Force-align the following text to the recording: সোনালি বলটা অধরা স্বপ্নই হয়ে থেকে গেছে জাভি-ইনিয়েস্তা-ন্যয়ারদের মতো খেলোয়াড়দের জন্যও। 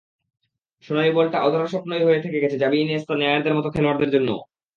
সোনালি 0.83 1.11
বলটা 1.11 1.37
অধরা 1.41 1.67
স্বপ্নই 1.67 2.03
হয়ে 2.03 2.23
থেকে 2.23 2.37
গেছে 2.43 2.57
জাভি-ইনিয়েস্তা-ন্যয়ারদের 2.57 3.57
মতো 3.57 3.69
খেলোয়াড়দের 3.69 4.13
জন্যও। 4.15 4.39